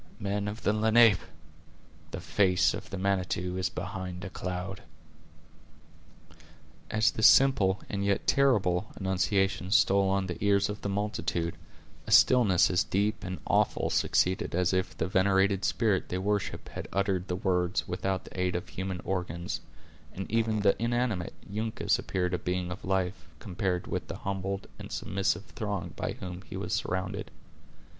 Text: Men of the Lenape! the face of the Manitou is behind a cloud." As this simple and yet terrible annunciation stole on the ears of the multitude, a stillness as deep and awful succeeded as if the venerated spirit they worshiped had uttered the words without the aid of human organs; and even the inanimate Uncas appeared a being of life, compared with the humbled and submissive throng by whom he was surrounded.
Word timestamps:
Men 0.19 0.47
of 0.47 0.63
the 0.63 0.73
Lenape! 0.73 1.19
the 2.09 2.19
face 2.19 2.73
of 2.73 2.89
the 2.89 2.97
Manitou 2.97 3.55
is 3.55 3.69
behind 3.69 4.25
a 4.25 4.31
cloud." 4.31 4.81
As 6.89 7.11
this 7.11 7.27
simple 7.27 7.79
and 7.87 8.03
yet 8.03 8.25
terrible 8.25 8.91
annunciation 8.95 9.69
stole 9.69 10.09
on 10.09 10.25
the 10.25 10.43
ears 10.43 10.69
of 10.69 10.81
the 10.81 10.89
multitude, 10.89 11.55
a 12.07 12.11
stillness 12.11 12.71
as 12.71 12.83
deep 12.83 13.23
and 13.23 13.39
awful 13.45 13.91
succeeded 13.91 14.55
as 14.55 14.73
if 14.73 14.97
the 14.97 15.07
venerated 15.07 15.63
spirit 15.63 16.09
they 16.09 16.17
worshiped 16.17 16.69
had 16.69 16.87
uttered 16.91 17.27
the 17.27 17.35
words 17.35 17.87
without 17.87 18.25
the 18.25 18.39
aid 18.41 18.55
of 18.55 18.69
human 18.69 19.01
organs; 19.03 19.61
and 20.15 20.25
even 20.31 20.61
the 20.61 20.75
inanimate 20.81 21.35
Uncas 21.47 21.99
appeared 21.99 22.33
a 22.33 22.39
being 22.39 22.71
of 22.71 22.83
life, 22.83 23.27
compared 23.37 23.85
with 23.85 24.07
the 24.07 24.17
humbled 24.17 24.65
and 24.79 24.91
submissive 24.91 25.45
throng 25.45 25.93
by 25.95 26.13
whom 26.13 26.41
he 26.49 26.57
was 26.57 26.73
surrounded. 26.73 27.29